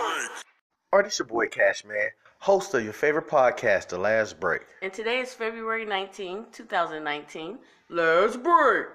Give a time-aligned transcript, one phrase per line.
[0.00, 2.08] Alright, it's your boy Cash Man,
[2.38, 4.62] host of your favorite podcast, The Last Break.
[4.80, 7.58] And today is February 19, 2019.
[7.90, 8.86] Let's break.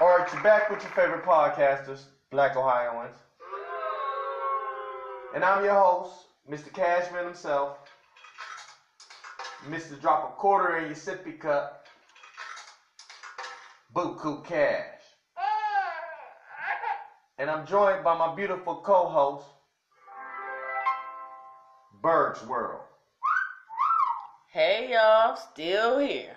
[0.00, 3.16] Alright, you're back with your favorite podcasters, Black Ohioans.
[5.32, 6.72] And I'm your host, Mr.
[6.72, 7.78] Cashman himself.
[9.66, 9.98] Mr.
[10.00, 11.86] Drop a quarter in your sippy cup.
[13.94, 14.84] Buku Cash.
[17.38, 19.46] And I'm joined by my beautiful co-host,
[22.02, 22.82] Bird's World.
[24.52, 26.36] Hey y'all, still here.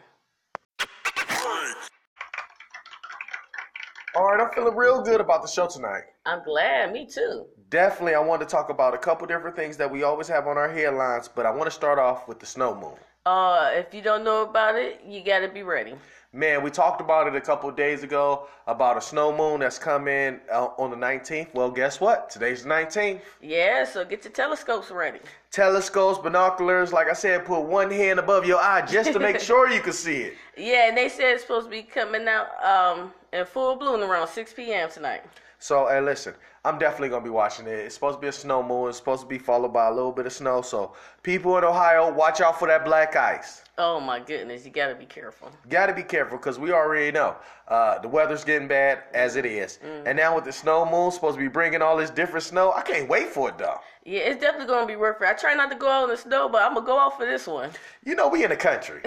[4.16, 6.04] Alright, I'm feeling real good about the show tonight.
[6.26, 7.46] I'm glad, me too.
[7.70, 10.58] Definitely, I want to talk about a couple different things that we always have on
[10.58, 12.94] our headlines, but I want to start off with the snow moon.
[13.26, 15.94] Uh, if you don't know about it, you gotta be ready.
[16.32, 20.40] Man, we talked about it a couple days ago about a snow moon that's coming
[20.50, 21.54] uh, on the 19th.
[21.54, 22.30] Well, guess what?
[22.30, 23.20] Today's the 19th.
[23.42, 25.20] Yeah, so get your telescopes ready.
[25.52, 29.70] Telescopes, binoculars, like I said, put one hand above your eye just to make sure
[29.70, 30.36] you can see it.
[30.56, 34.30] Yeah, and they said it's supposed to be coming out um in full bloom around
[34.30, 34.90] 6 p.m.
[34.90, 35.24] tonight.
[35.60, 36.36] So, hey, listen,
[36.68, 37.80] I'm definitely gonna be watching it.
[37.80, 38.90] It's supposed to be a snow moon.
[38.90, 40.62] It's supposed to be followed by a little bit of snow.
[40.62, 40.92] So,
[41.24, 43.64] people in Ohio, watch out for that black ice.
[43.78, 45.50] Oh my goodness, you gotta be careful.
[45.70, 47.38] Got to be careful because we already know
[47.70, 49.80] uh, the weather's getting bad as it is.
[50.06, 52.82] And now with the snow moon supposed to be bringing all this different snow, I
[52.82, 53.80] can't wait for it though.
[54.08, 55.28] Yeah, it's definitely gonna be worth it.
[55.28, 57.26] I try not to go out in the snow, but I'm gonna go out for
[57.26, 57.72] this one.
[58.06, 59.02] You know, we in the country.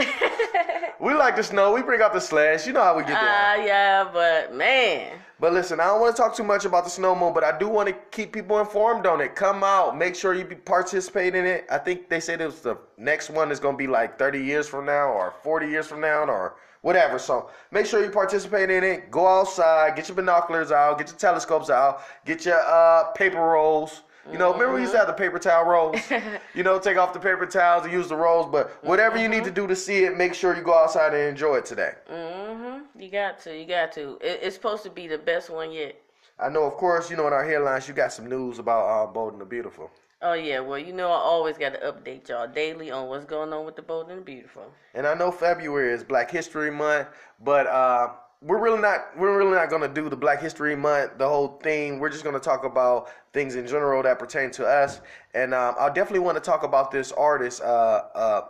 [1.00, 1.72] we like the snow.
[1.72, 2.66] We bring out the sleds.
[2.66, 3.66] You know how we get Ah, down.
[3.66, 7.14] yeah, but man, But listen, I don't want to talk too much about the snow
[7.14, 9.34] moon, but I do want to keep people informed on it.
[9.34, 11.64] Come out, make sure you be participating in it.
[11.70, 14.44] I think they said it was the next one is going to be like 30
[14.44, 17.18] years from now or 40 years from now or whatever.
[17.18, 19.10] So make sure you participate in it.
[19.10, 24.02] Go outside, get your binoculars out, get your telescopes out, get your uh, paper rolls.
[24.30, 26.00] You know, remember we used to have the paper towel rolls?
[26.54, 28.48] you know, take off the paper towels and use the rolls.
[28.50, 31.22] But whatever you need to do to see it, make sure you go outside and
[31.22, 31.92] enjoy it today.
[32.08, 34.18] hmm you got to, you got to.
[34.20, 35.96] It, it's supposed to be the best one yet.
[36.38, 39.12] I know, of course, you know, in our headlines, you got some news about uh,
[39.12, 39.90] Bold and the Beautiful.
[40.22, 43.54] Oh yeah, well you know I always got to update y'all daily on what's going
[43.54, 44.70] on with the bold and the beautiful.
[44.92, 47.08] And I know February is Black History Month,
[47.42, 48.10] but uh,
[48.42, 51.98] we're really not we're really not gonna do the Black History Month the whole thing.
[51.98, 55.00] We're just gonna talk about things in general that pertain to us.
[55.34, 57.60] And um, I definitely want to talk about this artist.
[57.60, 58.42] Uh, uh,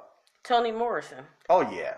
[0.44, 1.24] Toni Morrison.
[1.48, 1.94] oh yeah,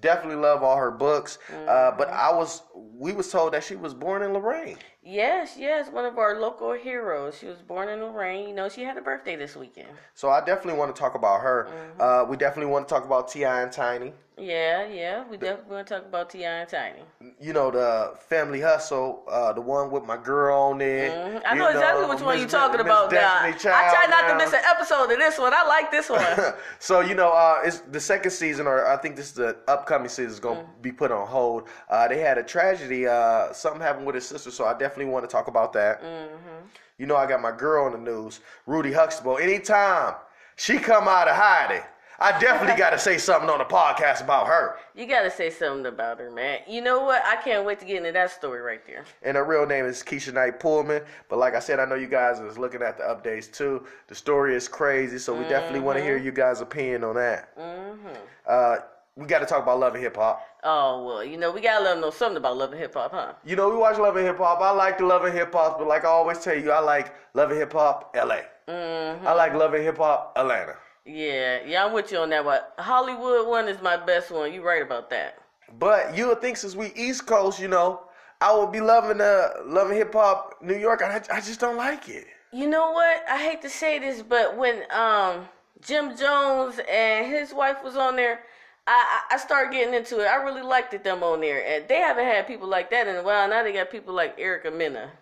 [0.00, 1.38] definitely love all her books.
[1.68, 4.76] Uh, but I was we was told that she was born in Lorain.
[5.02, 7.38] Yes, yes, one of our local heroes.
[7.38, 8.48] She was born in Lorain.
[8.48, 9.88] You know, she had a birthday this weekend.
[10.14, 11.68] So I definitely want to talk about her.
[12.00, 13.62] Uh, we definitely want to talk about T.I.
[13.62, 14.12] and Tiny.
[14.38, 16.50] Yeah, yeah, we definitely going to talk about T.I.
[16.50, 17.02] and Tiny.
[17.40, 21.10] you know the family hustle, uh, the one with my girl on it.
[21.10, 21.42] Mhm.
[21.46, 23.44] I you know exactly which one you're talking Miss about now.
[23.44, 24.32] I try not now.
[24.32, 25.54] to miss an episode of this one.
[25.54, 26.22] I like this one.
[26.78, 30.10] so you know, uh, it's the second season, or I think this is the upcoming
[30.10, 30.82] season is gonna Mm.
[30.82, 31.68] be put on hold.
[31.88, 33.06] Uh, they had a tragedy.
[33.08, 36.02] Uh, something happened with his sister, so I definitely want to talk about that.
[36.02, 36.66] Mm-hmm.
[36.98, 39.38] You know, I got my girl on the news, Rudy Huxtable.
[39.38, 40.14] Anytime
[40.56, 41.82] she come out of hiding,
[42.18, 44.76] I definitely got to say something on the podcast about her.
[44.94, 46.60] you got to say something about her, man.
[46.66, 47.22] You know what?
[47.24, 49.04] I can't wait to get into that story right there.
[49.22, 51.02] And her real name is Keshia Knight Pulliam.
[51.28, 53.86] But like I said, I know you guys is looking at the updates too.
[54.08, 57.56] The story is crazy, so we definitely want to hear you guys' opinion on that.
[57.58, 58.08] Mm-hmm.
[58.48, 58.76] Uh,
[59.16, 60.42] we got to talk about Love and Hip Hop.
[60.68, 63.12] Oh well, you know we gotta let them know something about love and hip hop,
[63.12, 63.34] huh?
[63.44, 64.60] You know, we watch Love and Hip Hop.
[64.60, 67.14] I like the Love and Hip Hop, but like I always tell you, I like
[67.34, 68.40] Love and Hip Hop LA.
[68.66, 69.26] Mm-hmm.
[69.28, 70.74] I like Love and Hip Hop Atlanta.
[71.06, 72.60] Yeah, yeah, I'm with you on that one.
[72.78, 74.52] Hollywood one is my best one.
[74.52, 75.38] You're right about that.
[75.78, 78.00] But you would think since we East Coast, you know,
[78.40, 81.02] I would be loving uh, loving Hip Hop New York.
[81.02, 82.26] I, I just don't like it.
[82.52, 83.24] You know what?
[83.28, 85.48] I hate to say this, but when um
[85.80, 88.40] Jim Jones and his wife was on there,
[88.88, 90.26] I I I started getting into it.
[90.26, 93.14] I really liked it them on there, and they haven't had people like that in
[93.14, 93.48] a while.
[93.48, 95.12] Now they got people like Erica Mena.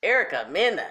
[0.00, 0.86] Erica Mena.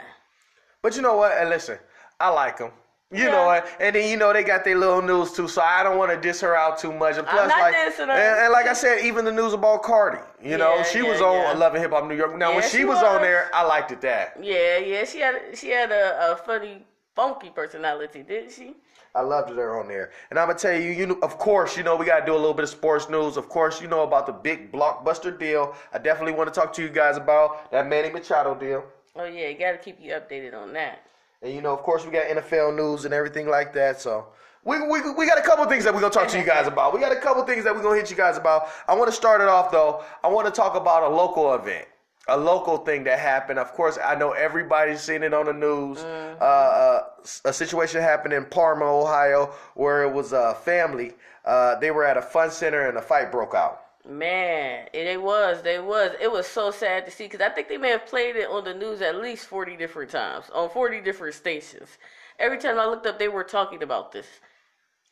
[0.81, 1.31] But you know what?
[1.38, 1.77] And listen,
[2.19, 2.71] I like them.
[3.12, 3.31] You Yeah.
[3.31, 3.62] know?
[3.80, 6.18] And then you know they got their little news too, so I don't want to
[6.18, 7.18] diss her out too much.
[7.18, 7.75] And plus, not like.
[7.75, 11.22] And, and like I said, even the news about Cardi, you know, she yeah, was
[11.22, 11.54] on yeah.
[11.54, 12.38] Love and Hip Hop New York.
[12.38, 14.38] Now when she, she was, on there, I liked it that.
[14.42, 15.04] Yeah, yeah.
[15.04, 16.86] She had she had a, a funny,
[17.16, 18.75] funky personality, didn't she?
[19.13, 20.12] I loved her on there.
[20.30, 22.38] And I'm gonna tell you, you know, of course, you know, we gotta do a
[22.38, 23.36] little bit of sports news.
[23.36, 25.75] Of course, you know about the big blockbuster deal.
[25.94, 28.86] I definitely want to talk to you guys about that Manny Machado deal.
[29.18, 31.06] Oh yeah, got to keep you updated on that.
[31.41, 33.99] And you know, of course, we got NFL news and everything like that.
[33.99, 34.27] So
[34.63, 36.93] we, we, we got a couple things that we're gonna talk to you guys about.
[36.93, 38.67] We got a couple things that we're gonna hit you guys about.
[38.88, 40.03] I want to start it off though.
[40.23, 41.88] I want to talk about a local event,
[42.27, 43.57] a local thing that happened.
[43.57, 45.99] Of course, I know everybody's seen it on the news.
[45.99, 46.99] Uh, uh,
[47.45, 51.13] a situation happened in Parma, Ohio, where it was a family.
[51.43, 53.81] Uh, they were at a fun center and a fight broke out.
[54.07, 55.62] Man, it, was.
[55.62, 56.12] They was.
[56.19, 58.63] It was so sad to see because I think they may have played it on
[58.63, 61.98] the news at least forty different times on forty different stations.
[62.39, 64.25] Every time I looked up, they were talking about this.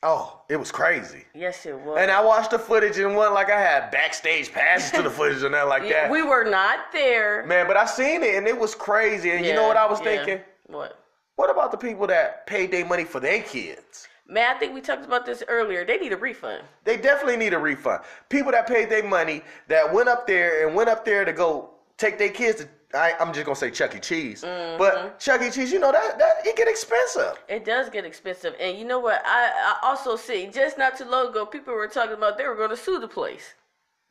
[0.01, 1.25] Oh, it was crazy.
[1.35, 1.97] Yes, it was.
[1.99, 5.43] And I watched the footage and wasn't like I had backstage passes to the footage
[5.43, 6.11] and that like Yeah, that.
[6.11, 7.45] we were not there.
[7.45, 9.31] Man, but I seen it and it was crazy.
[9.31, 10.23] And you know what I was yeah.
[10.25, 10.39] thinking?
[10.67, 11.03] What?
[11.35, 14.08] What about the people that paid their money for their kids?
[14.29, 15.83] Man, I think we talked about this earlier.
[15.83, 16.63] They need a refund.
[16.83, 18.03] They definitely need a refund.
[18.29, 21.71] People that paid their money that went up there and went up there to go
[21.97, 23.99] take their kids to I, I'm just gonna say Chuck E.
[23.99, 24.79] Cheese, Mm-hmm.
[24.79, 25.51] but Chuck E.
[25.51, 27.33] Cheese, you know that that it get expensive.
[27.47, 29.21] It does get expensive, and you know what?
[29.25, 32.55] I, I also see just not too long ago, people were talking about they were
[32.55, 33.53] going to sue the place.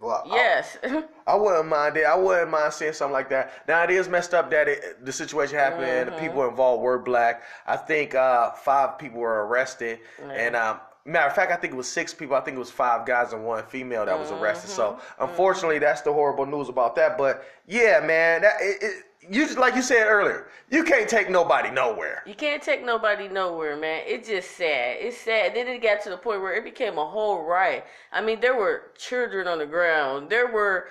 [0.01, 0.79] Well, Yes,
[1.27, 2.05] I wouldn't mind it.
[2.05, 3.67] I wouldn't mind seeing something like that.
[3.67, 6.99] Now it is messed up that it, the situation happened and the people involved were
[6.99, 7.43] black.
[7.67, 9.99] I think uh, five people were arrested,
[10.33, 12.37] and um, matter of fact, I think it was six people.
[12.37, 14.71] I think it was five guys and one female that was arrested.
[14.71, 17.19] So unfortunately, that's the horrible news about that.
[17.19, 21.71] But yeah, man, that it, it, you like you said earlier, you can't take nobody
[21.71, 22.23] nowhere.
[22.27, 24.03] you can't take nobody nowhere, man.
[24.07, 24.97] It's just sad.
[25.01, 25.55] It's sad.
[25.55, 27.85] Then it got to the point where it became a whole riot.
[28.13, 30.31] I mean, there were children on the ground.
[30.31, 30.89] There were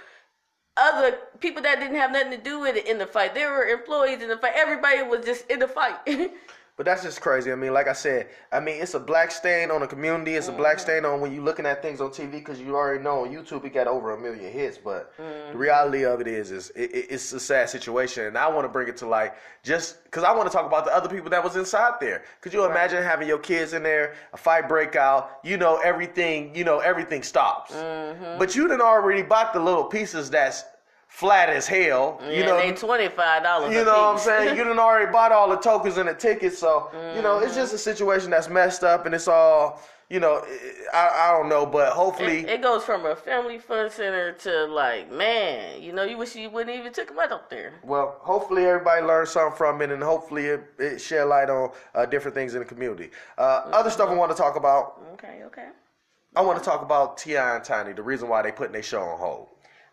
[0.78, 3.34] other people that didn't have nothing to do with it in the fight.
[3.34, 4.54] There were employees in the fight.
[4.56, 5.98] Everybody was just in the fight.
[6.78, 7.52] But that's just crazy.
[7.52, 10.36] I mean, like I said, I mean, it's a black stain on the community.
[10.36, 10.82] It's a black mm-hmm.
[10.82, 13.66] stain on when you're looking at things on TV because you already know on YouTube
[13.66, 14.78] it got over a million hits.
[14.78, 15.54] But mm-hmm.
[15.54, 18.66] the reality of it is, is it, it- it's a sad situation, and I want
[18.66, 19.34] to bring it to light
[19.64, 22.24] just because I want to talk about the other people that was inside there.
[22.42, 25.40] Could you imagine having your kids in there, a fight break out?
[25.44, 26.56] You know, everything.
[26.56, 27.72] You know, everything stops.
[27.74, 28.38] Mm-hmm.
[28.38, 30.64] But you done already bought the little pieces that's
[31.18, 32.22] flat as hell.
[32.30, 33.74] you know, they twenty five dollars.
[33.74, 34.56] you know what I'm saying?
[34.56, 37.74] You done already bought all the tokens and the tickets, so you know it's just
[37.74, 40.46] a situation that's messed up, and it's all you know.
[40.94, 44.66] I, I don't know, but hopefully, It, it goes from a family fun center to
[44.66, 47.74] like, man, you know, you wish you wouldn't even took out up there.
[47.84, 52.06] well, hopefully everybody learned something from it, and hopefully it, it shed light on uh,
[52.06, 53.10] different things in the community.
[53.38, 55.02] Uh, Other stuff I want to talk about.
[55.16, 55.70] Okay, okay.
[56.36, 57.56] I want to talk about T.I.
[57.56, 57.94] and Tiny.
[57.94, 59.48] The reason why they putting their show on hold.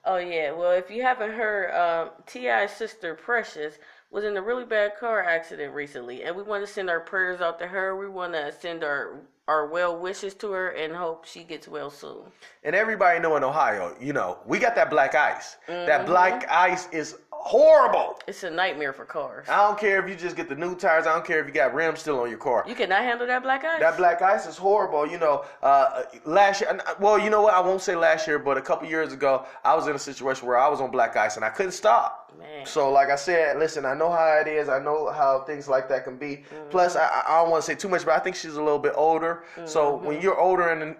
[0.06, 0.52] Oh yeah.
[0.52, 3.78] Well, if you haven't heard, um, T.I.'s sister Precious
[4.10, 7.40] was in a really bad car accident recently, and we want to send our prayers
[7.40, 7.96] out to her.
[7.96, 9.16] We want to send our
[9.46, 12.22] our well wishes to her and hope she gets well soon.
[12.62, 15.56] And everybody know in Ohio, you know, we got that black ice.
[15.66, 18.18] That black ice is horrible.
[18.26, 19.46] It's a nightmare for cars.
[19.50, 21.06] I don't care if you just get the new tires.
[21.06, 22.64] I don't care if you got rims still on your car.
[22.66, 23.80] You cannot handle that black ice.
[23.80, 25.06] That black ice is horrible.
[25.06, 27.52] You know, uh, last year, uh, well, you know what?
[27.52, 30.48] I won't say last year, but a couple years ago, I was in a situation
[30.48, 32.32] where I was on black ice and I couldn't stop.
[32.38, 32.64] Man.
[32.66, 34.70] So, like I said, listen, I know how it is.
[34.70, 36.38] I know how things like that can be.
[36.38, 36.70] Mm-hmm.
[36.70, 38.78] Plus, I, I don't want to say too much, but I think she's a little
[38.78, 39.44] bit older.
[39.66, 40.22] So, when mm-hmm.
[40.22, 40.96] you're older and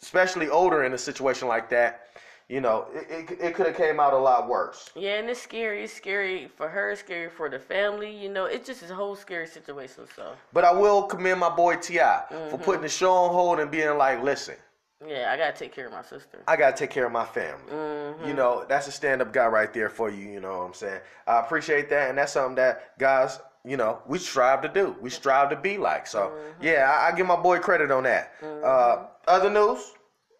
[0.00, 2.08] especially older in a situation like that,
[2.48, 4.90] you know, it, it, it could have came out a lot worse.
[4.96, 5.84] Yeah, and it's scary.
[5.84, 6.90] It's scary for her.
[6.92, 8.10] It's scary for the family.
[8.10, 10.04] You know, it's just a whole scary situation.
[10.16, 12.22] So But I will commend my boy T.I.
[12.50, 14.54] for putting the show on hold and being like, listen.
[15.06, 16.42] yeah, I gotta take care of my sister.
[16.48, 17.70] I gotta take care of my family.
[17.70, 18.26] Mm-hmm.
[18.28, 20.74] You know, that's a stand up guy right there for you, you know what I'm
[20.74, 21.00] saying?
[21.26, 24.96] I appreciate that, and that's something that guys, you know, we strive to do.
[25.02, 26.06] We strive to be like.
[26.06, 26.62] So, Mm-hmm.
[26.64, 28.32] yeah, I, I give my boy credit on that.
[28.42, 29.92] Uh, other news?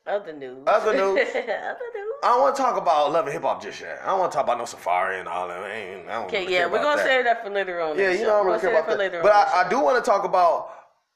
[0.06, 0.56] Other news.
[0.66, 1.20] Other news.
[1.36, 1.97] Other news.
[2.22, 4.00] I don't want to talk about love and hip hop just yet.
[4.02, 5.58] I don't want to talk about no Safaree and all that.
[5.62, 7.06] I, Okay, really yeah, we're gonna that.
[7.06, 7.96] save that for later on.
[7.98, 8.24] Yeah, you show.
[8.24, 8.92] know I don't really care about that.
[8.92, 10.70] for later But on in I, I do want to talk about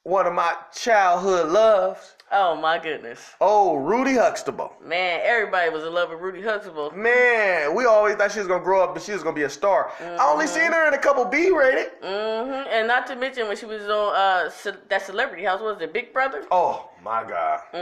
[0.04, 2.16] one of my childhood loves.
[2.34, 4.72] Oh my goodness, Oh, Rudy Huxtable.
[4.82, 5.20] man!
[5.22, 6.90] Everybody was in love with Rudy Huxtable.
[6.92, 9.50] Man, we always thought she was gonna grow up and she was gonna be a
[9.50, 9.92] star.
[10.00, 11.90] I only seen her in a couple B rated.
[12.02, 12.68] Mm-hmm.
[12.72, 15.82] And not to mention when she was on uh ce- that Celebrity House, what was
[15.82, 16.44] it Big Brother?
[16.50, 17.60] Oh my God.
[17.70, 17.76] hmm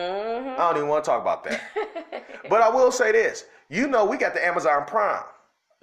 [0.60, 1.60] I don't even want to talk about that.
[2.50, 3.44] but I will say this.
[3.68, 5.22] You know we got the Amazon Prime.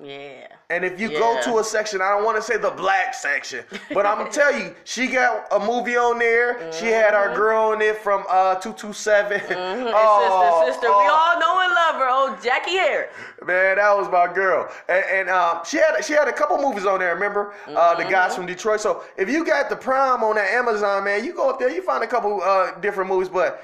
[0.04, 0.46] Yeah.
[0.70, 3.66] And if you go to a section, I don't want to say the black section,
[3.94, 6.72] but I'm gonna tell you, she got a movie on there.
[6.72, 9.40] She had our girl in it from uh 227.
[9.40, 9.92] Mhm.
[10.00, 11.10] Oh, sister, sister, we oh.
[11.10, 12.08] all know and love her.
[12.10, 13.10] Oh, Jackie Harris.
[13.44, 16.86] Man, that was my girl, and, and um, she had she had a couple movies
[16.86, 17.16] on there.
[17.16, 18.82] Remember, uh, the guys from Detroit.
[18.82, 21.82] So if you got the Prime on that Amazon, man, you go up there, you
[21.82, 23.30] find a couple uh, different movies.
[23.30, 23.60] But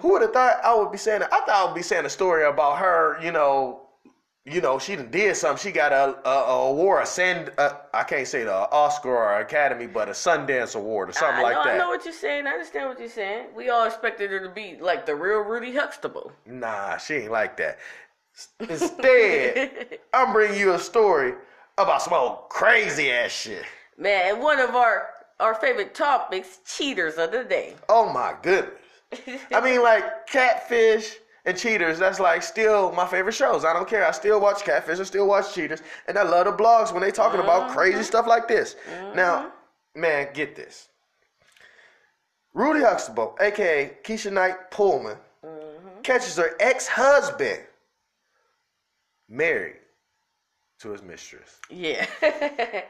[0.00, 1.22] who would have thought I would be saying?
[1.22, 3.85] I thought I would be saying a story about her, you know,
[4.46, 5.60] you know, she did something.
[5.60, 9.40] She got a, a, a award, a sand, uh, I can't say the Oscar or
[9.40, 11.74] Academy, but a Sundance Award or something like that.
[11.74, 12.46] I know what you're saying.
[12.46, 13.48] I understand what you're saying.
[13.56, 16.30] We all expected her to be like the real Rudy Huxtable.
[16.46, 17.78] Nah, she ain't like that.
[18.60, 21.34] Instead, I'm bringing you a story
[21.76, 23.64] about some old crazy ass shit.
[23.98, 25.08] Man, and one of our
[25.40, 27.74] our favorite topics, cheaters of the day.
[27.88, 28.74] Oh my goodness.
[29.52, 31.98] I mean, like Catfish and Cheaters.
[31.98, 33.64] That's like still my favorite shows.
[33.64, 34.06] I don't care.
[34.06, 34.98] I still watch Catfish.
[34.98, 37.78] I still watch Cheaters, and I love the blogs when they talking about mm-hmm.
[37.78, 38.76] crazy stuff like this.
[38.90, 39.16] Mm-hmm.
[39.16, 39.52] Now,
[39.94, 40.88] man, get this.
[42.52, 46.00] Rudy Huxtable, aka Keshia Knight Pulliam, mm-hmm.
[46.02, 47.60] catches her ex-husband
[49.28, 49.76] married
[50.80, 51.60] to his mistress.
[51.70, 52.06] Yeah.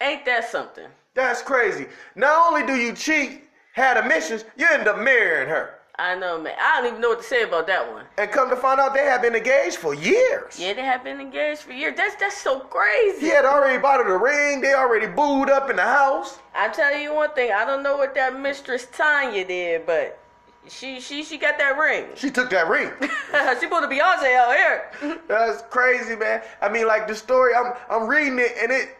[0.00, 0.88] Ain't that something?
[1.14, 1.86] That's crazy.
[2.14, 5.77] Not only do you cheat, had a mistress, you end up marrying her.
[6.00, 6.54] I know, man.
[6.60, 8.04] I don't even know what to say about that one.
[8.18, 10.56] And come to find out, they have been engaged for years.
[10.56, 11.96] Yeah, they have been engaged for years.
[11.96, 13.20] That's that's so crazy.
[13.20, 14.60] He had already bought her the ring.
[14.60, 16.38] They already booed up in the house.
[16.54, 17.50] I tell you one thing.
[17.50, 20.20] I don't know what that mistress Tanya did, but
[20.68, 22.06] she she she got that ring.
[22.14, 22.92] She took that ring.
[23.00, 25.18] she put a Beyonce out here.
[25.26, 26.42] That's crazy, man.
[26.62, 27.54] I mean, like the story.
[27.54, 28.97] I'm I'm reading it, and it.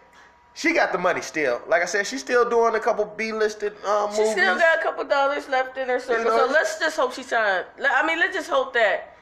[0.55, 1.61] She got the money still.
[1.69, 4.35] Like I said, she's still doing a couple B-listed um, She movies.
[4.35, 6.25] She still got a couple dollars left in her circle.
[6.25, 6.47] You know?
[6.47, 7.65] so let's just hope she's trying.
[7.81, 9.17] I mean, let's just hope that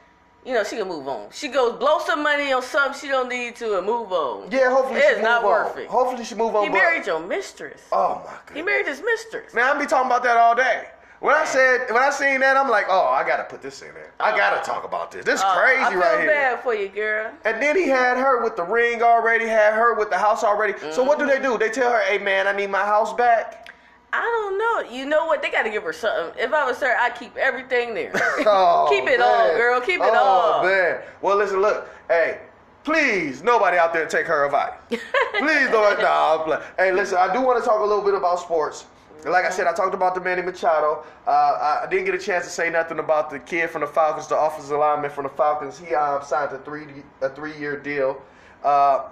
[0.45, 1.27] you know she can move on.
[1.31, 4.49] She goes blow some money on something she don't need to and move on.
[4.49, 5.87] yeah, hopefully It's she not move worth it.
[5.87, 6.63] Hopefully she move on.
[6.63, 7.81] He married your mistress.
[7.91, 8.55] Oh my god.
[8.55, 9.53] He married his mistress.
[9.53, 10.87] Man, I be talking about that all day.
[11.19, 13.93] When I said when I seen that, I'm like, oh, I gotta put this in
[13.93, 14.13] there.
[14.19, 15.25] I gotta talk about this.
[15.25, 16.27] This is Uh, crazy I feel right here.
[16.29, 17.31] bad for you, girl.
[17.43, 20.73] And then he had her with the ring already, had her with the house already.
[20.91, 21.57] So what do they do?
[21.57, 23.67] They tell her, hey man, I need my house back.
[24.13, 24.95] I don't know.
[24.95, 25.41] You know what?
[25.41, 26.33] They got to give her something.
[26.41, 28.13] If I was her, I'd keep everything there.
[28.45, 29.81] Oh, keep it all, girl.
[29.81, 30.63] Keep it oh, all.
[30.63, 31.01] man.
[31.21, 31.89] Well, listen, look.
[32.07, 32.39] Hey,
[32.85, 34.73] please, nobody out there take her advice.
[34.89, 35.99] please don't.
[36.01, 38.85] Nah, hey, listen, I do want to talk a little bit about sports.
[39.29, 41.03] Like I said, I talked about the Manny Machado.
[41.25, 43.87] Uh, I, I didn't get a chance to say nothing about the kid from the
[43.87, 45.77] Falcons, the offensive lineman from the Falcons.
[45.77, 46.85] He um, signed a three
[47.21, 48.21] a three year deal.
[48.63, 49.05] Uh,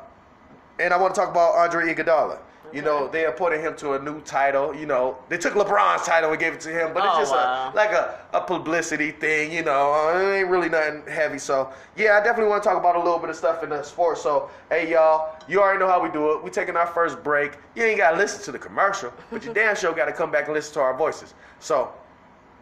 [0.80, 2.40] and I want to talk about Andre Iguodala.
[2.76, 4.76] You know, they appointed him to a new title.
[4.76, 7.32] You know, they took LeBron's title and gave it to him, but Oh, it's just
[7.32, 7.72] wow.
[7.74, 9.54] a, like a, a publicity thing.
[9.54, 11.38] You know, uh, it ain't really nothing heavy.
[11.40, 13.82] So yeah, I definitely want to talk about a little bit of stuff in the
[13.82, 14.22] sports.
[14.22, 16.44] So hey, y'all, you already know how we do it.
[16.44, 17.54] We taking our first break.
[17.76, 20.54] You ain't gotta listen to the commercial, but you damn sure gotta come back and
[20.54, 21.34] listen to our voices.
[21.60, 21.94] So,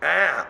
[0.03, 0.47] ah.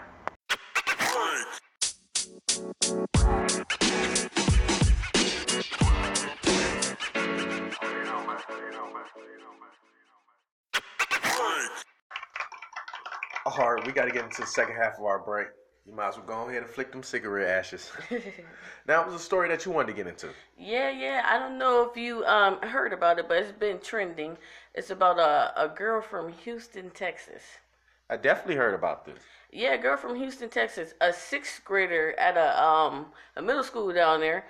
[13.46, 15.48] All right, we got to get into the second half of our break.
[15.86, 17.92] You might as well go ahead and flick them cigarette ashes.
[18.88, 20.30] now, it was a story that you wanted to get into.
[20.58, 21.24] Yeah, yeah.
[21.26, 24.38] I don't know if you um heard about it, but it's been trending.
[24.74, 27.44] It's about a a girl from Houston, Texas.
[28.10, 29.20] I definitely heard about this.
[29.52, 33.92] Yeah, a girl from Houston, Texas, a sixth grader at a um a middle school
[33.92, 34.46] down there.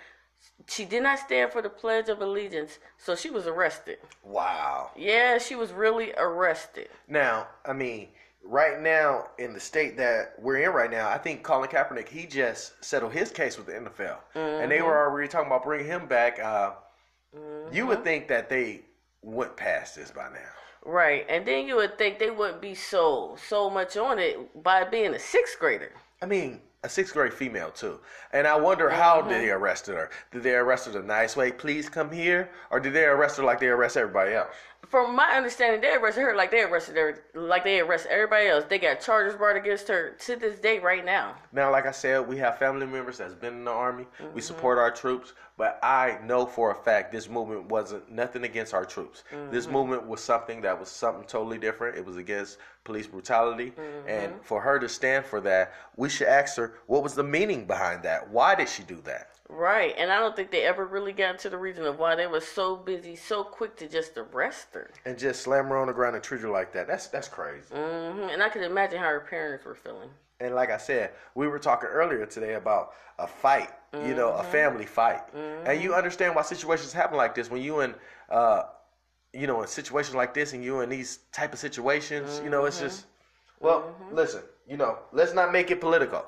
[0.68, 3.98] She did not stand for the Pledge of Allegiance, so she was arrested.
[4.24, 4.92] Wow.
[4.96, 6.88] Yeah, she was really arrested.
[7.08, 8.10] Now, I mean,
[8.44, 12.26] right now in the state that we're in right now, I think Colin Kaepernick he
[12.26, 16.08] just settled his case with the NFL, and they were already talking about bringing him
[16.08, 16.40] back.
[16.40, 16.72] Uh,
[17.72, 18.82] You would think that they
[19.22, 20.50] went past this by now.
[20.86, 24.84] Right, and then you would think they wouldn't be so so much on it by
[24.84, 25.92] being a sixth grader.
[26.22, 28.00] I mean, a sixth grade female too,
[28.32, 29.30] and I wonder how mm-hmm.
[29.30, 30.10] did they arrest her?
[30.32, 31.52] Did they arrest her the nice way?
[31.52, 34.54] Please come here, or did they arrest her like they arrest everybody else?
[34.90, 38.66] From my understanding, they arrested her like they arrested her, like they arrested everybody else.
[38.70, 41.36] They got charges brought against her to this day, right now.
[41.52, 44.06] Now, like I said, we have family members that's been in the army.
[44.20, 44.40] We mm-hmm.
[44.40, 48.86] support our troops, but I know for a fact this movement wasn't nothing against our
[48.86, 49.24] troops.
[49.50, 49.74] This mm-hmm.
[49.74, 51.98] movement was something that was something totally different.
[51.98, 53.74] It was against police brutality,
[54.08, 54.44] and mm-hmm.
[54.44, 58.04] for her to stand for that, we should ask her what was the meaning behind
[58.04, 58.30] that.
[58.30, 59.30] Why did she do that?
[59.56, 62.26] Right, and I don't think they ever really got into the reason of why they
[62.26, 64.90] were so busy, so quick to just arrest her.
[65.06, 66.88] And just slam her on the ground and treat her like that.
[66.88, 67.68] That's that's crazy.
[67.72, 70.10] hmm And I could imagine how her parents were feeling.
[70.40, 74.44] And like I said, we were talking earlier today about a fight, you know, a
[74.44, 75.22] family fight.
[75.66, 77.94] And you understand why situations happen like this when you in,
[78.30, 78.64] uh,
[79.34, 82.66] you know, in situations like this and you in these type of situations, you know,
[82.66, 83.06] it's just,
[83.60, 86.26] well, listen, you know, let's not make it political.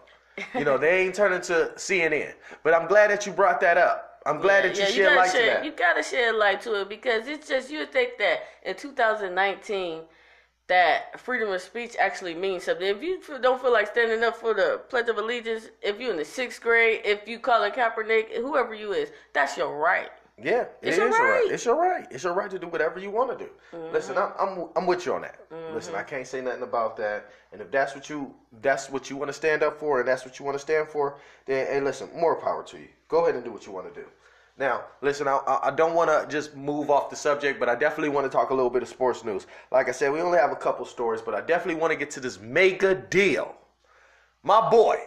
[0.54, 2.34] You know, they ain't turning to CNN.
[2.64, 4.22] But I'm glad that you brought that up.
[4.26, 6.82] I'm glad that you yeah, shed gotta light shed, to You gotta shed light to
[6.82, 10.02] it because it's just you would think that in 2019
[10.68, 12.88] that freedom of speech actually means something.
[12.88, 16.18] If you don't feel like standing up for the Pledge of Allegiance, if you're in
[16.18, 20.10] the sixth grade, if you call Colin Kaepernick, whoever you is, that's your right.
[20.44, 21.44] Yeah, it It's is your your right.
[21.44, 21.52] right.
[21.52, 22.08] It's your right.
[22.12, 23.50] It's your right to do whatever you want to do.
[23.94, 24.60] Listen, I'm, Mm-hmm.
[24.62, 25.40] I'm I'm with you on that.
[25.74, 27.30] Listen, I can't say nothing about that.
[27.54, 30.26] And if that's what you that's what you want to stand up for, and that's
[30.26, 32.90] what you want to stand for, then hey, listen, more power to you.
[33.08, 34.06] Go ahead and do what you want to do.
[34.58, 37.76] Now, listen, I, I I don't want to just move off the subject, but I
[37.76, 39.48] definitely want to talk a little bit of sports news.
[39.72, 42.12] Like I said, we only have a couple stories, but I definitely want to get
[42.12, 43.56] to this mega deal.
[44.44, 44.98] My boy,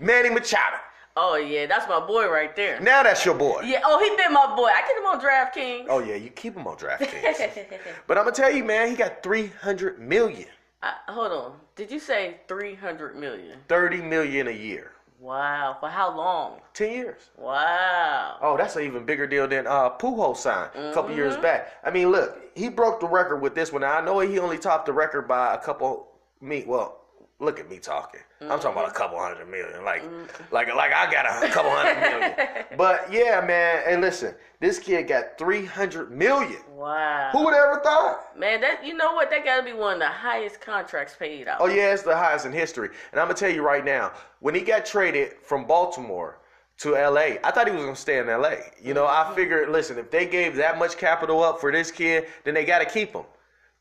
[0.00, 0.76] Manny Machado.
[1.16, 2.80] Oh yeah, that's my boy right there.
[2.80, 3.62] Now that's your boy.
[3.64, 3.80] Yeah.
[3.84, 4.68] Oh, he been my boy.
[4.68, 5.86] I get him on DraftKings.
[5.88, 7.66] Oh yeah, you keep him on DraftKings.
[8.06, 10.48] but I'm gonna tell you, man, he got 300 million,
[10.82, 11.52] I, hold on.
[11.76, 13.58] Did you say three hundred million?
[13.68, 15.76] 30 million a year, Wow.
[15.78, 16.60] For how long?
[16.74, 17.30] 10 years.
[17.38, 18.38] Wow.
[18.42, 21.74] Oh, that's an even bigger deal than uh, Pujols signed a couple years back.
[21.84, 23.82] I mean, look, he broke the record with this one.
[23.82, 26.08] Now, I know he only topped the record by a couple.
[26.40, 27.01] Me, well,
[27.42, 28.20] look at me talking.
[28.40, 28.96] I'm talking about a mm-hmm.
[28.96, 30.54] couple hundred million, like, mm-hmm.
[30.54, 32.64] like, like I got a couple hundred million.
[32.76, 33.82] But yeah, man.
[33.84, 36.60] Hey, listen, this kid got 300 million.
[36.74, 37.30] Wow.
[37.32, 38.38] Who would ever thought?
[38.38, 39.30] Man, that you know what?
[39.30, 41.58] That got to be one of the highest contracts paid out.
[41.60, 42.88] Oh yeah, it's the highest in history.
[43.10, 46.38] And I'm gonna tell you right now, when he got traded from Baltimore
[46.78, 48.54] to LA, I thought he was gonna stay in LA.
[48.80, 49.34] You know, I mm-hmm.
[49.34, 52.86] figured, listen, if they gave that much capital up for this kid, then they gotta
[52.86, 53.24] keep him.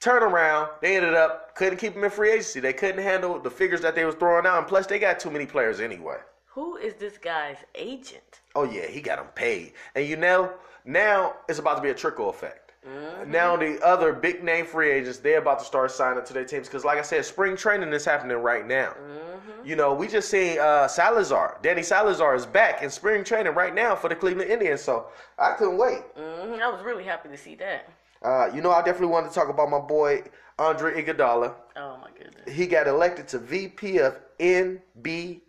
[0.01, 2.59] Turn around, they ended up couldn't keep him in free agency.
[2.59, 5.29] They couldn't handle the figures that they was throwing out, and plus they got too
[5.29, 6.17] many players anyway.
[6.47, 8.41] Who is this guy's agent?
[8.55, 9.73] Oh yeah, he got him paid.
[9.93, 10.53] And you know,
[10.85, 12.71] now it's about to be a trickle effect.
[13.27, 16.67] Now the other big name free agents, they're about to start signing to their teams
[16.67, 18.95] because, like I said, spring training is happening right now.
[19.63, 23.75] You know, we just seen uh, Salazar, Danny Salazar is back in spring training right
[23.75, 24.81] now for the Cleveland Indians.
[24.81, 25.05] So
[25.37, 26.01] I couldn't wait.
[26.17, 27.87] hmm I was really happy to see that.
[28.21, 30.23] Uh, you know, I definitely wanted to talk about my boy
[30.59, 31.53] Andre Iguodala.
[31.75, 32.55] Oh my goodness.
[32.55, 35.41] He got elected to VP of NBAPA.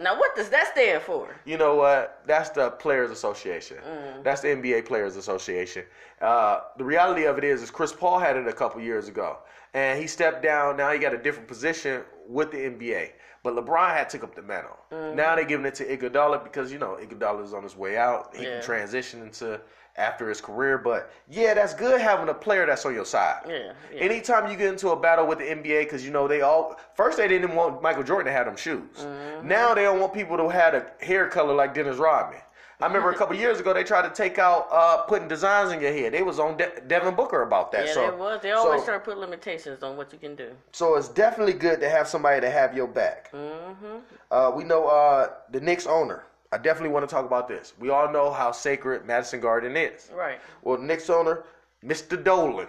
[0.00, 1.36] Now, what does that stand for?
[1.44, 2.22] You know what?
[2.26, 3.76] That's the Players Association.
[4.22, 5.84] That's the NBA Players Association.
[6.22, 9.38] Uh, the reality of it is, is Chris Paul had it a couple years ago,
[9.74, 10.76] and he stepped down.
[10.78, 13.10] Now he got a different position with the NBA.
[13.42, 14.76] But LeBron had took up the mantle.
[14.90, 18.34] Now they're giving it to Iguodala because you know Iguodala is on his way out.
[18.36, 18.54] He Yeah.
[18.56, 19.60] can transition into
[19.96, 20.78] after his career.
[20.78, 23.42] But yeah, that's good having a player that's on your side.
[23.48, 24.00] Yeah, yeah.
[24.00, 27.18] Anytime you get into a battle with the NBA, because you know they all first
[27.18, 28.98] they didn't want Michael Jordan to have them shoes.
[28.98, 29.48] Mm-hmm.
[29.48, 32.40] Now they don't want people to have a hair color like Dennis Rodman.
[32.82, 35.82] I remember a couple years ago they tried to take out uh, putting designs in
[35.82, 36.14] your head.
[36.14, 37.86] They was on De- Devin Booker about that.
[37.86, 38.40] Yeah, so there was.
[38.42, 40.50] They always so, try to put limitations on what you can do.
[40.72, 43.30] so it's definitely good to have somebody to have your back.
[43.32, 43.98] Mm-hmm.
[44.30, 46.24] Uh, we know uh, the Knicks owner.
[46.52, 47.74] I definitely want to talk about this.
[47.78, 50.10] We all know how sacred Madison Garden is.
[50.12, 50.40] Right.
[50.62, 51.44] Well, Knicks owner,
[51.84, 52.22] Mr.
[52.22, 52.66] Dolan.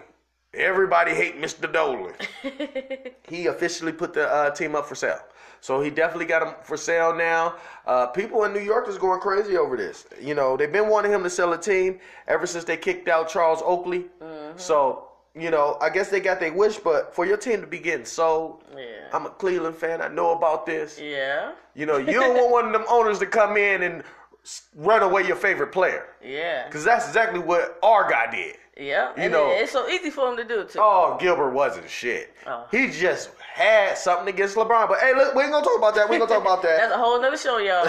[0.54, 1.72] Everybody hate Mr.
[1.72, 2.14] Dolan.
[3.28, 5.18] he officially put the uh, team up for sale.
[5.60, 7.56] So he definitely got him for sale now.
[7.86, 10.06] Uh, people in New York is going crazy over this.
[10.20, 13.28] You know, they've been wanting him to sell a team ever since they kicked out
[13.28, 14.06] Charles Oakley.
[14.56, 17.78] So, you know, I guess they got their wish, but for your team to be
[17.78, 19.08] getting sold, Yeah.
[19.12, 20.02] I'm a Cleveland fan.
[20.02, 20.98] I know about this.
[21.00, 21.52] yeah.
[21.74, 24.02] You know, you don't want one of them owners to come in and
[24.74, 26.06] run away your favorite player.
[26.22, 26.66] Yeah.
[26.66, 28.56] Because that's exactly what our guy did.
[28.76, 29.10] Yeah.
[29.16, 30.78] you and know- it- it's so easy for him to do too.
[30.80, 32.34] Oh, Gilbert wasn't shit.
[32.46, 32.66] Oh.
[32.70, 34.88] He just had something against LeBron.
[34.88, 36.08] But hey, look, we ain't gonna talk about that.
[36.08, 36.76] We ain't gonna talk about that.
[36.80, 37.86] That's a whole nother show, y'all.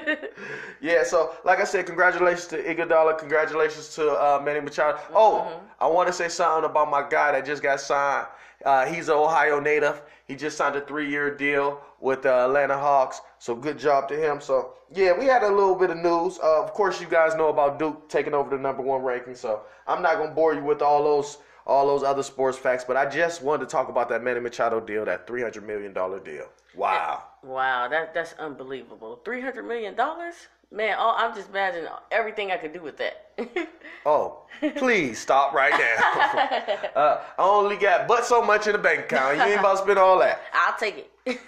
[0.80, 1.04] yeah.
[1.04, 3.18] So, like I said, congratulations to Iguodala.
[3.18, 4.98] Congratulations to uh, Manny Machado.
[5.14, 8.26] Oh, I want to say something about my guy that just got signed.
[8.64, 10.02] Uh, he's an Ohio native.
[10.26, 13.20] He just signed a three-year deal with the Atlanta Hawks.
[13.38, 14.40] So good job to him.
[14.40, 16.38] So yeah, we had a little bit of news.
[16.42, 19.34] Uh, of course, you guys know about Duke taking over the number one ranking.
[19.34, 22.84] So I'm not gonna bore you with all those all those other sports facts.
[22.84, 26.18] But I just wanted to talk about that Manny Machado deal, that 300 million dollar
[26.20, 26.46] deal.
[26.74, 27.24] Wow.
[27.42, 29.20] wow, that that's unbelievable.
[29.24, 30.34] Three hundred million dollars?
[30.72, 33.36] Man, oh, I'm just imagining everything I could do with that.
[34.04, 34.46] Oh,
[34.78, 36.96] please stop right now.
[37.00, 39.36] uh, I only got but so much in the bank account.
[39.36, 40.40] You ain't about to spend all that.
[40.52, 41.40] I'll take it.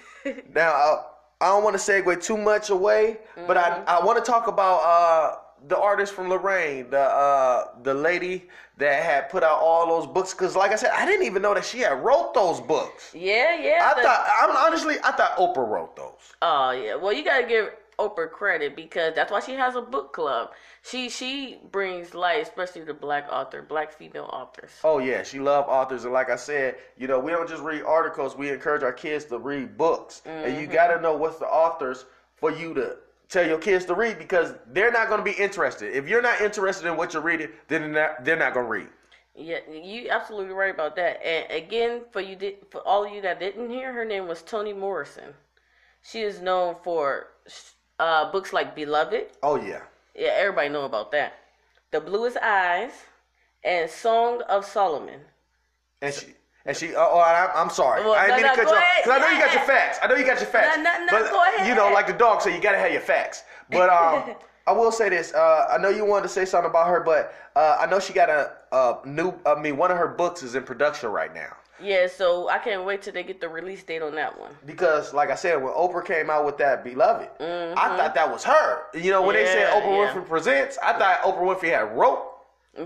[0.55, 1.03] Now, uh,
[1.41, 4.77] I don't want to segue too much away, but I, I want to talk about
[4.85, 10.07] uh, the artist from Lorain, the uh, the lady that had put out all those
[10.07, 10.33] books.
[10.33, 13.11] Because, like I said, I didn't even know that she had wrote those books.
[13.15, 13.91] yeah, yeah.
[13.91, 16.13] I the- thought, I'm honestly, I thought Oprah wrote those.
[16.41, 16.95] Oh yeah.
[16.95, 20.51] Well, you gotta give Oprah credit because that's why she has a book club.
[20.83, 24.71] She she brings light, especially to black author, black female authors.
[24.83, 27.83] Oh yeah, she loved authors, and like I said, you know, we don't just read
[27.83, 28.37] articles.
[28.37, 30.73] We encourage our kids to read books, and you mm-hmm.
[30.73, 32.05] got to know what's the authors
[32.37, 32.97] for you to
[33.29, 35.95] tell your kids to read because they're not going to be interested.
[35.95, 38.71] If you're not interested in what you're reading, then they're not, they're not going to
[38.71, 38.89] read.
[39.37, 41.25] Yeah, you absolutely right about that.
[41.27, 44.43] And again, for you did for all of you that didn't hear, her name was
[44.43, 45.35] Toni Morrison.
[46.03, 47.29] She is known for
[47.99, 49.27] uh, books like Beloved.
[49.43, 49.83] Oh yeah.
[50.15, 51.35] Yeah, everybody know about that.
[51.91, 52.93] The Bluest Eyes
[53.63, 55.21] and Song of Solomon.
[56.03, 56.27] And she.
[56.67, 58.03] And she, oh, I, I'm sorry.
[58.03, 58.85] Well, I didn't no, mean to no, cut you off.
[59.05, 59.99] Because I know you got your facts.
[60.03, 60.77] I know you got your facts.
[60.79, 61.69] No, no, no, but, go ahead.
[61.69, 63.43] You know, like the dog said, you got to have your facts.
[63.71, 64.35] But um,
[64.67, 65.35] I will say this.
[65.35, 68.15] Uh, I know you wanted to say something about her, but uh, I know she
[68.15, 71.55] got a, a new, I mean, one of her books is in production right now.
[71.85, 74.53] Yeah, so I can't wait till they get the release date on that one.
[74.65, 78.43] Because, like I said, when Oprah came out with that Beloved, I thought that was
[78.45, 78.83] her.
[78.95, 79.89] You know, when they said Mm-hmm.
[79.89, 80.21] Oprah yeah.
[80.23, 82.31] Winfrey Presents, I thought Oprah Winfrey had wrote.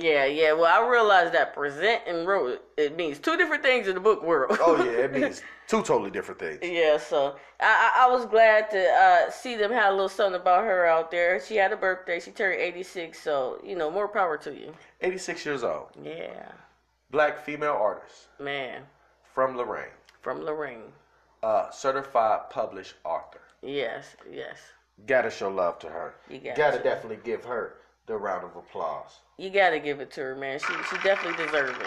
[0.00, 0.52] Yeah, yeah.
[0.52, 4.22] Well, I realized that present and wrote it means two different things in the book
[4.22, 4.58] world.
[4.60, 6.58] Oh, yeah, it means two totally different things.
[6.62, 10.38] Yeah, so I, I I was glad to uh, see them have a little something
[10.40, 11.40] about her out there.
[11.40, 12.20] She had a birthday.
[12.20, 14.74] She turned 86, so, you know, more power to you.
[15.00, 16.52] 86 years old, Yeah,
[17.10, 18.82] black female artist man.
[19.34, 19.90] from Lorain,
[20.20, 20.92] From Lorain.
[21.42, 23.40] uh, certified published author.
[23.62, 24.58] Yes, yes.
[25.06, 26.14] Gotta show love to her.
[26.28, 27.74] You got gotta definitely give her
[28.06, 29.20] the round of applause.
[29.36, 30.58] You got to give it to her, man.
[30.58, 31.86] She she definitely deserves it.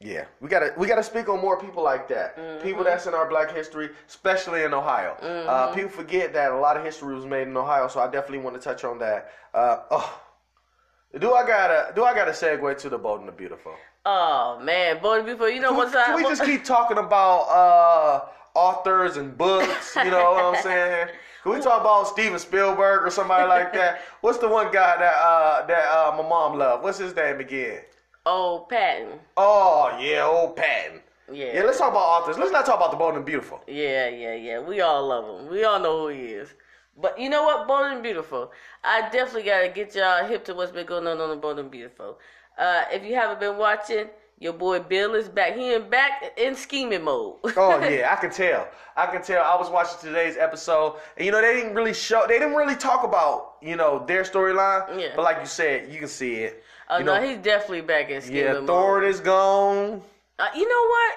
[0.00, 2.36] Yeah, we gotta we gotta speak on more people like that.
[2.36, 2.62] Mm-hmm.
[2.64, 5.14] People that's in our Black history, especially in Ohio.
[5.14, 8.38] Uh, people forget that a lot of history was made in Ohio, so I definitely
[8.38, 9.32] want to touch on that.
[9.52, 10.20] Uh, oh,
[11.18, 13.74] do I gotta do I gotta segue to the Bold and the Beautiful?
[14.04, 16.06] Oh man, boy, before you know what's up?
[16.06, 19.96] can we just keep talking about uh, authors and books?
[19.96, 21.08] You know what I'm saying?
[21.42, 24.02] Can we talk about Steven Spielberg or somebody like that?
[24.20, 26.82] What's the one guy that uh, that uh, my mom loved?
[26.82, 27.82] What's his name again?
[28.26, 29.18] Oh, Patton.
[29.36, 31.00] Oh yeah, old Patton.
[31.32, 31.54] Yeah.
[31.54, 32.38] Yeah, let's talk about authors.
[32.38, 33.60] Let's not talk about the Bold and the Beautiful.
[33.66, 34.60] Yeah, yeah, yeah.
[34.60, 35.50] We all love him.
[35.50, 36.48] We all know who he is.
[37.00, 37.68] But you know what?
[37.68, 38.50] Bold and Beautiful.
[38.82, 41.58] I definitely got to get y'all hip to what's been going on on the Bold
[41.58, 42.18] and Beautiful.
[42.58, 44.08] Uh, if you haven't been watching,
[44.40, 45.56] your boy Bill is back.
[45.56, 47.36] He in back in scheming mode.
[47.56, 48.68] Oh yeah, I can tell.
[48.96, 49.42] I can tell.
[49.42, 52.24] I was watching today's episode, and you know they didn't really show.
[52.26, 55.00] They didn't really talk about you know their storyline.
[55.00, 55.12] Yeah.
[55.14, 56.62] But like you said, you can see it.
[56.88, 58.66] oh you no, know, he's definitely back in scheming yeah, mode.
[58.66, 60.02] Thorne is gone.
[60.38, 61.14] Uh, you know what?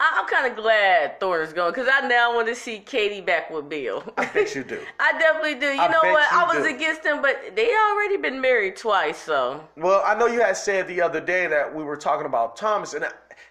[0.00, 3.20] I- I'm kind of glad Thorne is gone because I now want to see Katie
[3.20, 4.04] back with Bill.
[4.16, 4.80] I bet you do.
[5.00, 5.66] I definitely do.
[5.66, 6.30] You I know what?
[6.30, 6.74] you I was do.
[6.74, 10.86] against him, but they already been married twice, so Well, I know you had said
[10.86, 13.04] the other day that we were talking about Thomas, and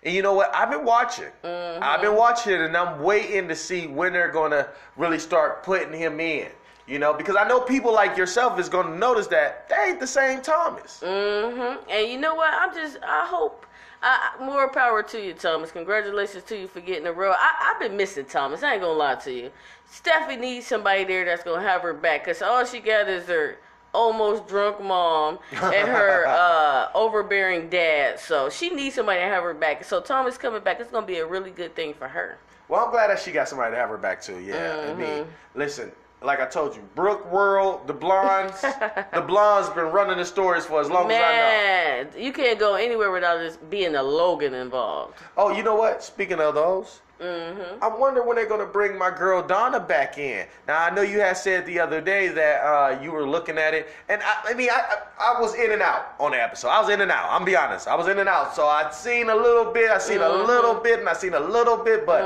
[0.03, 0.55] and you know what?
[0.55, 1.25] I've been watching.
[1.43, 1.83] Mm-hmm.
[1.83, 6.19] I've been watching, and I'm waiting to see when they're gonna really start putting him
[6.21, 6.47] in.
[6.88, 10.07] You know, because I know people like yourself is gonna notice that they ain't the
[10.07, 11.01] same Thomas.
[11.03, 11.89] Mm-hmm.
[11.89, 12.53] And you know what?
[12.53, 12.99] I'm just.
[13.03, 13.65] I hope.
[14.01, 15.71] I, more power to you, Thomas.
[15.71, 17.33] Congratulations to you for getting the role.
[17.38, 18.63] I, I've been missing Thomas.
[18.63, 19.51] I ain't gonna lie to you.
[19.91, 23.57] Steffy needs somebody there that's gonna have her back, cause all she got is her
[23.93, 28.19] almost drunk mom and her uh, overbearing dad.
[28.19, 29.83] So she needs somebody to have her back.
[29.83, 32.38] So Thomas coming back, it's gonna be a really good thing for her.
[32.67, 34.39] Well, I'm glad that she got somebody to have her back too.
[34.39, 35.29] Yeah, I mean, Mm-hmm.
[35.55, 38.62] listen, like I told you, Brooke World, the Blondes,
[39.13, 42.13] the Blondes been running the stories for as long as I know.
[42.13, 45.15] Man, you can't go anywhere without just being a Logan involved.
[45.38, 46.03] Oh, you know what?
[46.03, 47.01] Speaking of those.
[47.21, 47.84] Mm-hmm.
[47.84, 50.45] I wonder when they're gonna bring my girl Donna back in.
[50.67, 53.73] Now I know you had said the other day that uh, you were looking at
[53.73, 56.67] it, and I, I mean I, I I was in and out on the episode.
[56.67, 57.27] I was in and out.
[57.32, 57.88] I'm be honest.
[57.88, 58.56] I was in and out.
[58.56, 59.89] So I'd seen a little bit.
[59.89, 62.06] I seen a little bit, and I seen a little bit.
[62.06, 62.21] But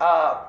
[0.00, 0.40] uh,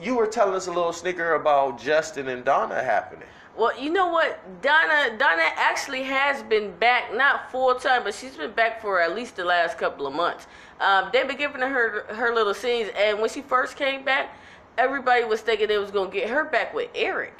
[0.00, 3.28] you were telling us a little snicker about Justin and Donna happening.
[3.56, 4.38] Well, you know what?
[4.62, 9.16] Donna Donna actually has been back, not full time, but she's been back for at
[9.16, 10.46] least the last couple of months.
[10.80, 14.36] Um, they've been giving her her little scenes, and when she first came back,
[14.76, 17.36] everybody was thinking they was gonna get her back with Eric.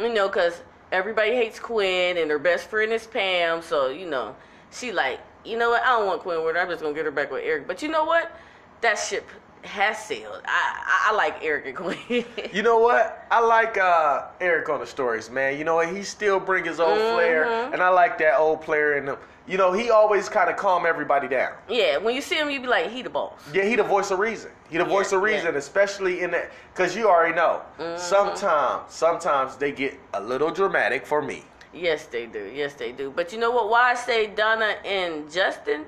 [0.00, 3.62] You know, because everybody hates Quinn, and her best friend is Pam.
[3.62, 4.34] So you know,
[4.72, 5.82] she like, you know what?
[5.82, 6.62] I don't want Quinn with her.
[6.62, 7.68] I'm just gonna get her back with Eric.
[7.68, 8.36] But you know what?
[8.80, 9.28] That ship
[9.64, 10.42] has sailed.
[10.44, 12.24] I I, I like Eric and Quinn.
[12.52, 13.26] You know what?
[13.30, 15.58] I like uh, Eric on the stories, man.
[15.58, 15.94] You know what?
[15.94, 19.16] He still bring his old flair, and I like that old player in him.
[19.46, 21.52] You know, he always kind of calm everybody down.
[21.68, 23.38] yeah, when you see him, you be like, he the boss.
[23.52, 24.50] Yeah, he the voice of reason.
[24.70, 25.34] He the voice of yeah.
[25.34, 27.60] reason, especially in that, cause you already know.
[27.98, 31.44] Sometimes, sometimes they get a little dramatic for me.
[31.74, 32.50] Yes, they do.
[32.54, 33.12] Yes, they do.
[33.14, 33.68] But you know what?
[33.68, 35.84] Why I say Donna and Justin?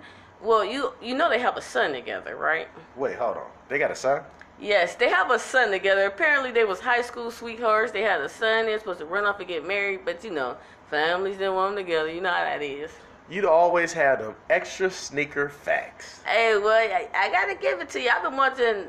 [0.47, 2.69] Well, you you know they have a son together, right?
[2.95, 3.47] Wait, hold on.
[3.69, 4.23] They got a son?
[4.61, 6.07] Yes, they have a son together.
[6.07, 7.91] Apparently, they was high school sweethearts.
[7.91, 8.67] They had a son.
[8.67, 10.57] They're supposed to run off and get married, but you know,
[10.89, 12.13] families didn't want them together.
[12.13, 12.93] You know how that is.
[13.29, 16.21] You'd always have them extra sneaker facts.
[16.25, 18.09] Hey, well, I, I gotta give it to you.
[18.09, 18.85] I've been watching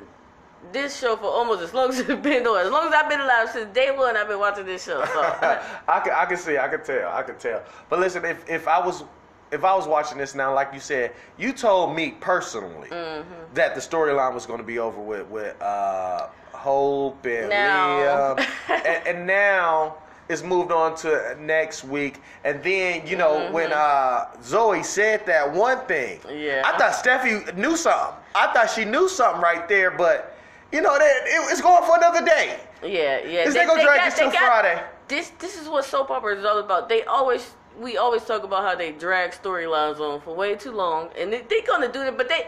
[0.72, 2.68] this show for almost as long as it's been on.
[2.68, 5.04] As long as I've been alive since day one, I've been watching this show.
[5.04, 5.22] So.
[5.88, 7.64] I can, I can see, I can tell, I can tell.
[7.90, 9.04] But listen, if if I was
[9.52, 13.54] if I was watching this now, like you said, you told me personally Mm-hmm.
[13.54, 18.36] that the storyline was going to be over with with uh, Hope and No.
[18.38, 18.48] Liam,
[18.86, 19.98] and, and now
[20.30, 22.20] it's moved on to next week.
[22.44, 26.38] And then you know when uh, Zoe said that one thing, Mm-hmm.
[26.38, 26.64] Yeah.
[26.66, 28.16] I thought Steffy knew something.
[28.36, 30.38] I thought she knew something right there, but
[30.72, 32.60] you know that it, it's going for another day.
[32.84, 33.48] Yeah, yeah.
[33.48, 34.82] Is they gonna drag this till Friday?
[35.08, 36.90] This this is what soap operas is all about.
[36.90, 41.10] They always we always talk about how they drag storylines on for way too long,
[41.18, 42.48] and they, they gonna do it, But they,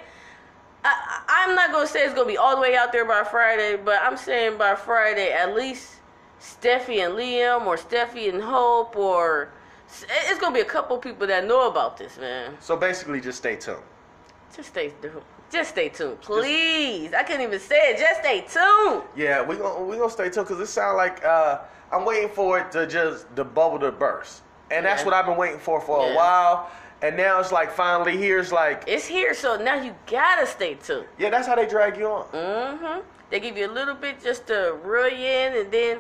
[0.84, 3.78] I, I'm not gonna say it's gonna be all the way out there by Friday,
[3.78, 5.96] but I'm saying by Friday at least
[6.40, 9.52] Steffy and Liam or Steffy and Hope or
[10.10, 12.56] it's gonna be a couple people that know about this, man.
[12.60, 13.84] So basically, just stay tuned.
[14.56, 15.22] Just stay tuned.
[15.52, 17.12] Just stay tuned, please.
[17.14, 17.98] I can't even say it.
[17.98, 19.04] Just stay tuned.
[19.16, 21.62] Yeah, we gonna we gonna stay tuned because it sounds like uh,
[21.92, 25.38] I'm waiting for it to just the bubble to burst, and that's what I've been
[25.38, 26.16] waiting for for a Yeah.
[26.16, 26.72] while.
[27.02, 31.06] And now it's like finally here's like It's here, so now you gotta stay tuned.
[31.18, 32.26] yeah, that's how they drag you on.
[32.34, 33.00] Mm-hmm.
[33.30, 36.00] They give you a little bit just to reel you in, and then,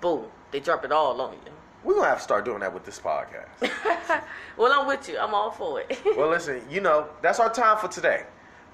[0.00, 1.38] boom, they drop it all on you.
[1.82, 3.48] We're gonna have to start doing that with this podcast.
[4.56, 5.18] well, I'm with you.
[5.18, 5.98] I'm all for it.
[6.16, 8.24] well, listen, you know that's our time for today.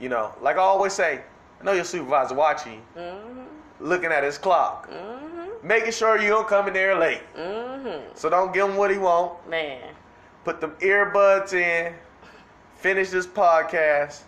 [0.01, 1.21] You know, like I always say,
[1.61, 3.41] I know your supervisor watching, mm-hmm.
[3.81, 5.30] looking at his clock, Mm-hmm.
[5.63, 7.23] Making sure you don't come in there late.
[7.37, 8.13] Mm-hmm.
[8.15, 9.49] So don't give him what he want.
[9.49, 9.95] Man.
[10.45, 11.95] put them earbuds in,
[12.77, 14.23] finish this podcast,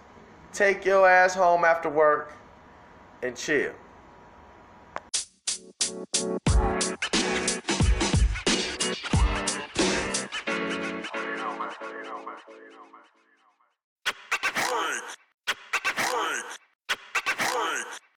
[0.52, 2.34] take your ass home after work,
[3.22, 3.72] and chill.